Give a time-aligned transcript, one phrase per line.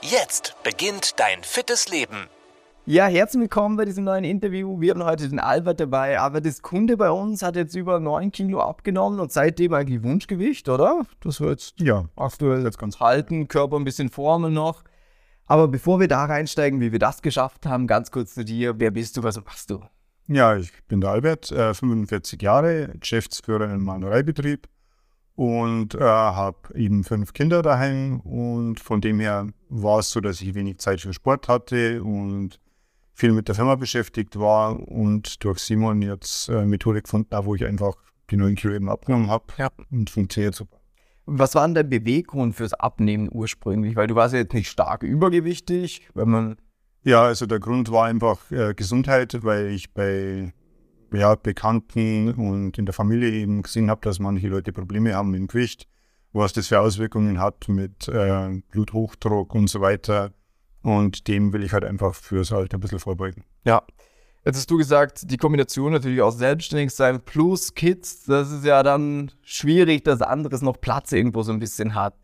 [0.00, 2.28] Jetzt beginnt dein fittes Leben.
[2.86, 4.80] Ja, herzlich willkommen bei diesem neuen Interview.
[4.80, 6.18] Wir haben heute den Albert dabei.
[6.20, 10.68] Aber das Kunde bei uns hat jetzt über 9 Kilo abgenommen und seitdem eigentlich Wunschgewicht,
[10.68, 11.02] oder?
[11.20, 14.84] Das wird jetzt Ja, aktuell jetzt ganz halten, Körper ein bisschen formen noch.
[15.46, 18.78] Aber bevor wir da reinsteigen, wie wir das geschafft haben, ganz kurz zu dir.
[18.78, 19.82] Wer bist du, was machst du?
[20.28, 24.68] ja, ich bin der Albert, äh, 45 Jahre, Geschäftsführer im Malereibetrieb
[25.38, 30.40] und äh, habe eben fünf Kinder daheim und von dem her war es so, dass
[30.40, 32.58] ich wenig Zeit für Sport hatte und
[33.14, 37.54] viel mit der Firma beschäftigt war und durch Simon jetzt äh, Methode gefunden habe, wo
[37.54, 37.94] ich einfach
[38.30, 39.68] die 9 Kilo eben abgenommen habe Ja.
[39.92, 40.76] und funktioniert super.
[41.26, 43.94] Was war denn der Beweggrund fürs Abnehmen ursprünglich?
[43.94, 46.56] Weil du warst ja jetzt nicht stark übergewichtig, wenn man.
[47.04, 50.52] Ja, also der Grund war einfach äh, Gesundheit, weil ich bei
[51.12, 55.40] ja, Bekannten und in der Familie eben gesehen habe, dass manche Leute Probleme haben mit
[55.40, 55.86] dem Gewicht,
[56.32, 60.32] was das für Auswirkungen hat mit äh, Bluthochdruck und so weiter.
[60.82, 63.44] Und dem will ich halt einfach fürs Alter ein bisschen vorbeugen.
[63.64, 63.82] Ja.
[64.44, 68.82] Jetzt hast du gesagt, die Kombination natürlich aus selbstständig sein plus Kids, das ist ja
[68.82, 72.14] dann schwierig, dass anderes noch Platz irgendwo so ein bisschen hat.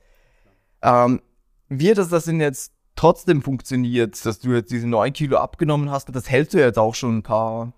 [0.80, 1.20] Ähm,
[1.68, 6.14] wie das das denn jetzt trotzdem funktioniert, dass du jetzt diese 9 Kilo abgenommen hast,
[6.14, 7.72] das hältst du jetzt auch schon ein paar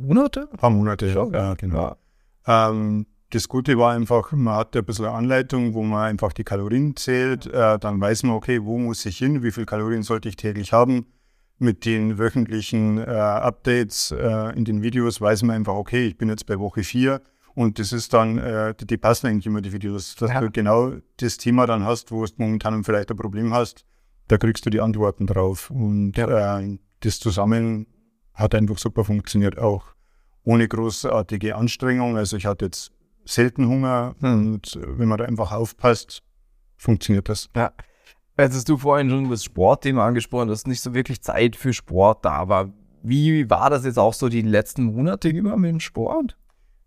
[0.00, 0.48] Monate?
[0.50, 1.96] Ein paar Monate, Schon, ja, genau.
[2.46, 6.42] Ähm, das Gute war einfach, man hat ein bisschen eine Anleitung, wo man einfach die
[6.44, 7.46] Kalorien zählt.
[7.46, 10.72] Äh, dann weiß man, okay, wo muss ich hin, wie viel Kalorien sollte ich täglich
[10.72, 11.06] haben.
[11.58, 16.28] Mit den wöchentlichen äh, Updates äh, in den Videos weiß man einfach, okay, ich bin
[16.30, 17.20] jetzt bei Woche 4
[17.54, 20.40] und das ist dann, äh, die, die passen eigentlich immer die Videos, dass Ja.
[20.40, 23.84] du genau das Thema dann hast, wo du momentan vielleicht ein Problem hast,
[24.28, 25.70] da kriegst du die Antworten drauf.
[25.70, 27.86] Und äh, das zusammen
[28.34, 29.84] hat einfach super funktioniert, auch
[30.44, 32.16] ohne großartige Anstrengung.
[32.16, 32.92] Also ich hatte jetzt
[33.24, 36.22] selten Hunger und äh, wenn man da einfach aufpasst,
[36.76, 37.48] funktioniert das.
[37.54, 37.72] Ja.
[38.38, 42.24] Jetzt hast du vorhin schon das Sportthema angesprochen, dass nicht so wirklich Zeit für Sport
[42.24, 42.70] da war.
[43.02, 46.36] Wie war das jetzt auch so die letzten Monate über mit dem Sport?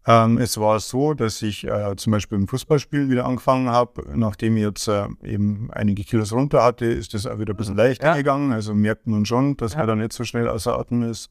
[0.05, 4.03] Ähm, es war so, dass ich äh, zum Beispiel im Fußballspielen wieder angefangen habe.
[4.15, 7.77] Nachdem ich jetzt äh, eben einige Kilos runter hatte, ist das auch wieder ein bisschen
[7.77, 8.15] leichter Ja.
[8.17, 8.51] gegangen.
[8.51, 9.79] Also merkt man schon, dass Ja.
[9.79, 11.29] man da nicht so schnell außer Atem ist.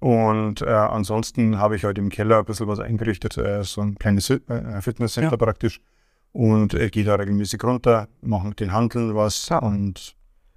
[0.00, 3.96] Und äh, ansonsten habe ich halt im Keller ein bisschen was eingerichtet, äh, so ein
[3.96, 4.38] kleines äh,
[4.80, 5.36] Fitnesscenter Ja.
[5.36, 5.80] praktisch.
[6.30, 10.14] Und äh, gehe da regelmäßig runter, mache mit den Handeln was und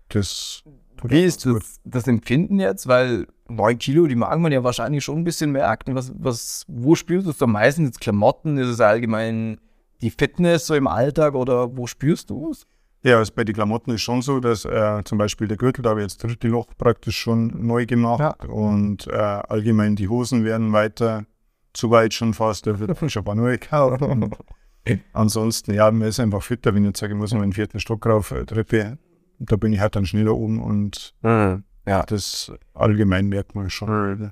[0.09, 0.63] das
[1.01, 2.88] tut Wie ist das, das Empfinden jetzt?
[2.88, 5.95] Weil 9 Kilo, die mag man ja wahrscheinlich schon ein bisschen merken.
[5.95, 7.85] Was, was, wo spürst du es am meisten?
[7.85, 8.57] Jetzt Klamotten?
[8.57, 9.59] Ist es allgemein
[10.01, 12.66] die Fitness so im Alltag oder wo spürst du es?
[13.03, 15.89] Ja, also bei den Klamotten ist schon so, dass äh, zum Beispiel der Gürtel, da
[15.91, 18.35] habe ich jetzt dritte Loch praktisch schon neu gemacht Ja.
[18.50, 21.25] und äh, allgemein die Hosen werden weiter,
[21.73, 24.03] zu weit schon fast, da wird schon paar neue gekauft.
[25.13, 27.53] Ansonsten, ja, man ist einfach fitter, wenn ich jetzt sage, ich muss noch in den
[27.53, 28.97] vierten Stock rauf, äh, Treppe,
[29.44, 32.03] da bin ich halt dann schneller oben und Ja.
[32.07, 34.31] das allgemein merkt man schon.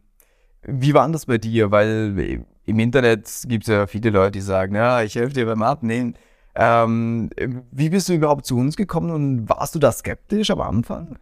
[0.64, 1.72] Wie war das bei dir?
[1.72, 5.64] Weil im Internet gibt es ja viele Leute, die sagen, ja, ich helfe dir beim
[5.64, 6.16] Abnehmen.
[6.56, 7.30] Ähm,
[7.72, 11.18] wie bist du überhaupt zu uns gekommen und warst du da skeptisch am Anfang?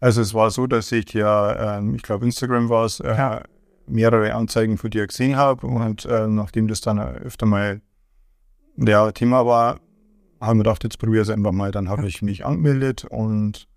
[0.00, 3.40] Also es war so, dass ich ja, ähm, ich glaube Instagram war es, äh,
[3.86, 7.80] mehrere Anzeigen von dir gesehen habe und äh, nachdem das dann öfter mal
[8.76, 9.78] ja, Thema war,
[10.42, 11.70] haben wir gedacht, jetzt probiere es einfach mal.
[11.70, 13.68] Dann habe ich mich angemeldet und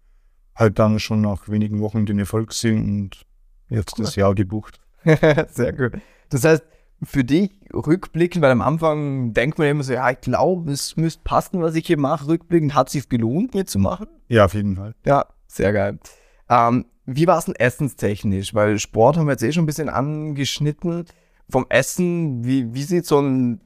[0.56, 3.26] halt dann schon nach wenigen Wochen den Erfolg gesehen und
[3.70, 4.80] jetzt das Jahr gebucht.
[5.04, 6.02] Sehr gut.
[6.30, 6.64] Das heißt,
[7.04, 11.22] für dich rückblickend, weil am Anfang denkt man immer so, ja, ich glaube, es müsste
[11.24, 12.28] passen, was ich hier mache.
[12.28, 14.08] Rückblickend hat es sich gelohnt, mitzumachen?
[14.28, 14.96] Ja, auf jeden Fall.
[15.06, 16.00] Ja, sehr geil.
[16.50, 18.54] Ähm, wie war es denn essenstechnisch?
[18.54, 21.06] Weil Sport haben wir jetzt eh schon ein bisschen angeschnitten.
[21.50, 23.62] Vom Essen, wie, wie sieht so ein,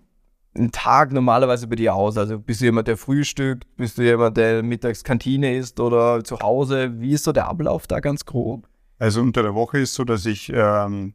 [0.60, 2.18] ein Tag normalerweise bei dir aus?
[2.18, 3.66] Also bist du jemand, der frühstückt?
[3.78, 7.00] Bist du jemand, der mittags Kantine isst oder zu Hause?
[7.00, 8.68] Wie ist so der Ablauf da ganz grob?
[9.00, 11.14] Also unter der Woche ist so, dass ich ähm,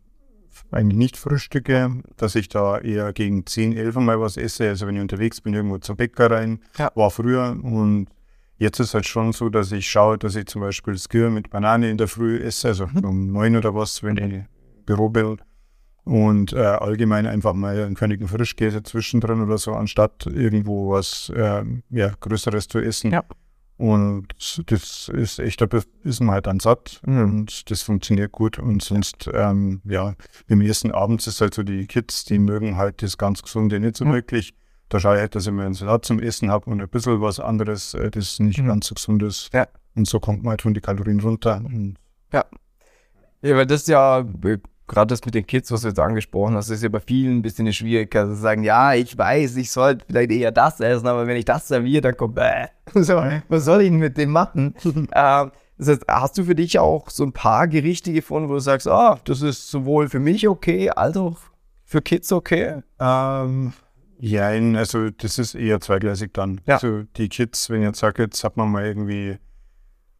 [0.70, 4.69] eigentlich nicht frühstücke, dass ich da eher gegen 10, 11 mal was esse.
[4.69, 6.91] Also wenn ich unterwegs bin, irgendwo zur Bäcker rein, Ja.
[6.94, 7.56] war früher.
[7.62, 8.06] Und
[8.56, 11.91] jetzt ist halt schon so, dass ich schaue, dass ich zum Beispiel Skir mit Banane
[11.91, 14.46] in der Früh esse, also um 9 oder was, wenn ich im
[14.87, 15.38] Büro bin.
[16.04, 21.64] Und äh, allgemein einfach mal einen Königen Frischkäse zwischendrin oder so, anstatt irgendwo was äh,
[21.90, 23.10] ja, Größeres zu essen.
[23.12, 23.24] Ja.
[23.76, 24.28] Und
[24.66, 25.66] das ist echt, da
[26.04, 27.18] ist man halt dann satt Mhm.
[27.22, 28.58] und das funktioniert gut.
[28.58, 30.14] Und sonst, ähm, ja,
[30.46, 33.96] im ersten Abend ist halt so, die Kids, die mögen halt das ganz Gesunde nicht
[33.96, 34.12] so Mhm.
[34.12, 34.54] wirklich.
[34.90, 37.20] Da schaue ich halt, dass ich mir einen Salat zum Essen habe und ein bisschen
[37.20, 38.66] was anderes, äh, das nicht Mhm.
[38.68, 39.50] ganz so gesund ist.
[39.52, 39.66] Ja.
[39.96, 41.56] Und so kommt man halt von den Kalorien runter.
[41.64, 41.96] Und
[42.32, 46.54] Ja, weil das ist ja, äh, gerade das mit den Kids, was du jetzt angesprochen
[46.56, 48.28] hast, ist ja bei vielen ein bisschen eine Schwierigkeit.
[48.28, 51.69] Sie sagen, ja, ich weiß, ich sollte vielleicht eher das essen, aber wenn ich das
[51.69, 52.66] serviere, dann kommt, bäh.
[52.94, 54.75] So, was soll ich denn mit dem machen?
[54.84, 58.60] ähm, das heißt, hast du für dich auch so ein paar Gerichte gefunden, wo du
[58.60, 61.38] sagst, ah, das ist sowohl für mich okay, als auch
[61.84, 62.82] für Kids okay?
[63.00, 63.72] Ähm,
[64.19, 66.60] ja, also das ist eher zweigleisig dann.
[66.66, 66.75] Ja.
[66.75, 69.38] Also die Kids, wenn ich jetzt sage, jetzt hat man mal irgendwie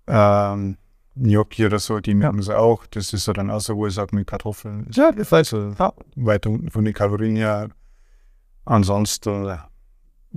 [0.07, 0.77] ähm,
[1.17, 2.87] Gnocchi oder so, die mögen es auch.
[2.87, 5.55] Das ist ja dann auch so, wo ich sage, mit Kartoffeln ist Ja, das heißt,
[5.55, 5.93] also ja.
[6.17, 7.69] weiter unten von den Kalorien her.
[8.65, 9.59] Ansonsten äh,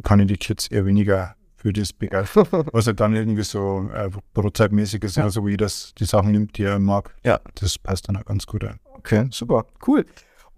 [0.04, 2.46] kann ich die Kids eher weniger für das begeistern.
[2.74, 5.24] Was halt dann irgendwie so äh, brotzeitmäßig ist, Ja.
[5.24, 7.16] also wie das die Sachen nimmt, die er mag.
[7.24, 7.40] Ja.
[7.56, 8.64] Das passt dann auch ganz gut.
[8.64, 8.76] Ja.
[8.94, 10.06] Okay, super, cool.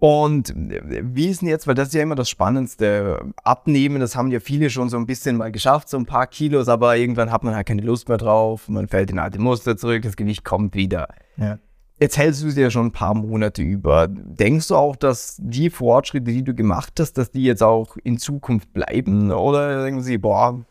[0.00, 4.16] Und äh, wie ist denn jetzt, weil das ist ja immer das Spannendste, abnehmen, das
[4.16, 7.30] haben ja viele schon so ein bisschen mal geschafft, so ein paar Kilos, aber irgendwann
[7.30, 10.44] hat man halt keine Lust mehr drauf, man fällt in alte Muster zurück, das Gewicht
[10.44, 11.08] kommt wieder.
[11.36, 11.58] Ja.
[12.00, 14.08] Jetzt hältst du sie ja schon ein paar Monate über.
[14.08, 18.16] Denkst du auch, dass die Fortschritte, die du gemacht hast, dass die jetzt auch in
[18.16, 19.30] Zukunft bleiben?
[19.30, 20.64] Oder denken sie, boah,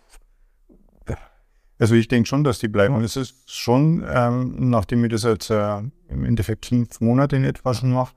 [1.80, 2.94] Also ich denke schon, dass die bleiben.
[2.96, 5.78] Und es ist schon, ähm, nachdem ich das jetzt äh,
[6.10, 8.14] im Endeffekt fünf Monate in etwa schon mache,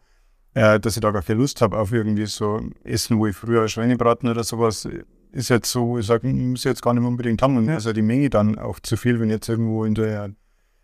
[0.55, 3.67] äh, dass ich da gar keine Lust habe auf irgendwie so Essen, wo ich früher
[3.69, 4.89] Schweinebraten oder sowas,
[5.33, 7.57] ist jetzt so, ich sage, muss ich jetzt gar nicht mehr unbedingt haben.
[7.57, 7.75] Und Ja.
[7.75, 10.31] also die Menge dann auch zu viel, wenn ich jetzt irgendwo in der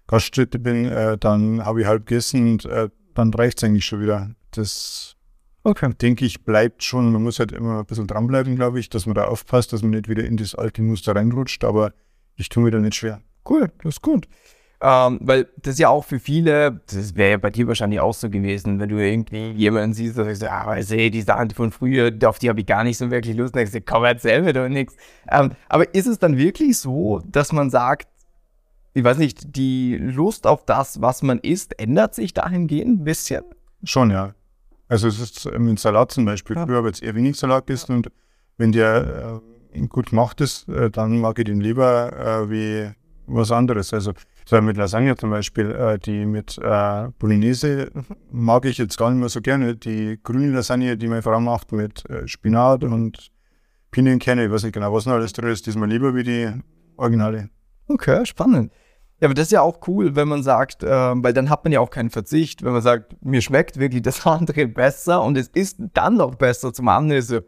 [0.06, 4.00] Gaststätte bin, äh, dann habe ich halb gegessen und äh, dann reicht es eigentlich schon
[4.00, 4.30] wieder.
[4.52, 5.16] Das
[5.64, 5.92] okay.
[6.00, 7.12] denke ich, bleibt schon.
[7.12, 9.90] Man muss halt immer ein bisschen dranbleiben, glaube ich, dass man da aufpasst, dass man
[9.90, 11.62] nicht wieder in das alte Muster reinrutscht.
[11.64, 11.92] Aber
[12.36, 13.20] ich tue mir da nicht schwer.
[13.46, 14.26] Cool, das ist gut.
[14.80, 18.14] Ähm, weil das ist ja auch für viele, das wäre ja bei dir wahrscheinlich auch
[18.14, 21.72] so gewesen, wenn du irgendwie jemanden siehst, der sagt, ah, weißt du, die Sachen von
[21.72, 23.56] früher, auf die habe ich gar nicht so wirklich Lust.
[23.56, 24.94] Dann denkst du, komm, erzähl mir doch nichts.
[25.30, 28.06] Ähm, aber ist es dann wirklich so, dass man sagt,
[28.94, 33.44] ich weiß nicht, die Lust auf das, was man isst, ändert sich dahingehend ein bisschen?
[33.82, 34.34] Schon, ja.
[34.88, 36.56] Also es ist mit Salat zum Beispiel.
[36.56, 36.66] Ja.
[36.66, 38.10] Früher habe ich jetzt eher wenig Salat gegessen und
[38.56, 39.40] wenn der
[39.74, 42.90] äh, gut gemacht ist, äh, dann mag ich den lieber äh, wie
[43.28, 43.92] was anderes.
[43.92, 44.12] Also
[44.44, 47.90] so mit Lasagne zum Beispiel, äh, die mit äh, Bolognese
[48.30, 49.76] mag ich jetzt gar nicht mehr so gerne.
[49.76, 53.30] Die grüne Lasagne, die meine Frau macht mit äh, Spinat und
[53.90, 56.22] Pinienkerne, ich weiß nicht genau, was noch alles drin ist, die ist mir lieber wie
[56.22, 56.52] die
[56.96, 57.48] Originale.
[57.88, 58.72] Okay, spannend.
[59.20, 61.72] Ja, aber das ist ja auch cool, wenn man sagt, ähm, weil dann hat man
[61.72, 65.48] ja auch keinen Verzicht, wenn man sagt, mir schmeckt wirklich das andere besser und es
[65.48, 67.40] ist dann noch besser zum anderen, so,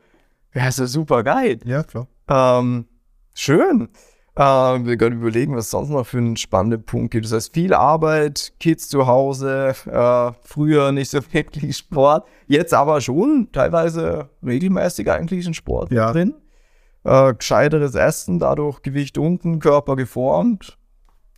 [0.55, 1.61] ja, ist ja super geil.
[1.65, 2.09] Ja, klar.
[2.29, 2.87] Ähm,
[3.35, 3.89] schön.
[4.37, 7.25] Ähm, wir können überlegen, was sonst noch für einen spannenden Punkt gibt.
[7.27, 13.01] Das heißt, viel Arbeit, Kids zu Hause, äh, früher nicht so wirklich Sport, jetzt aber
[13.01, 16.13] schon teilweise regelmäßig eigentlich ein Sport Ja.
[16.13, 16.35] drin.
[17.05, 20.77] Äh, gescheiteres Essen, dadurch Gewicht unten, Körper geformt.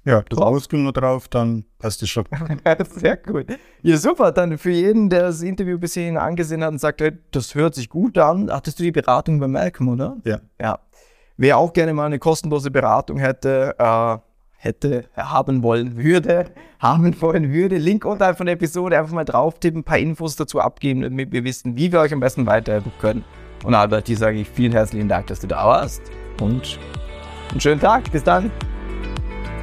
[0.05, 0.55] Ja, Drauf.
[0.55, 2.25] Muskeln noch drauf, dann passt das schon.
[2.91, 3.47] Sehr gut.
[3.83, 4.33] Ja, super.
[4.33, 7.77] Dann für jeden, der das Interview bis hierhin angesehen hat und sagt, hey, das hört
[7.77, 10.17] sich gut an, hattest du die Beratung bei Malcolm, oder?
[10.25, 10.41] Ja.
[10.61, 10.81] Ja.
[11.43, 14.17] Wer auch gerne mal eine kostenlose Beratung hätte, äh,
[14.59, 16.45] hätte, haben wollen würde,
[16.79, 20.37] haben wollen würde, Link unterhalb von der Episode einfach mal drauf tippen, ein paar Infos
[20.37, 23.25] dazu abgeben, damit wir wissen, wie wir euch am besten weiterhelfen können.
[23.65, 26.03] Und Albert, dir sage ich vielen herzlichen Dank, dass du da warst
[26.41, 26.79] und
[27.51, 28.13] einen schönen Tag.
[28.13, 28.53] Bis dann.